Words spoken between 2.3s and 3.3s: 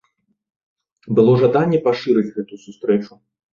гэту сустрэчу.